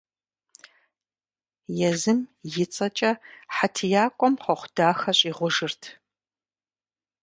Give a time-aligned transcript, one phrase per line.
[1.89, 2.19] Езым
[2.63, 3.11] и цӀэкӀэ
[3.55, 5.81] хьэтиякӀуэм хъуэхъу дахэ щӀигъужырт.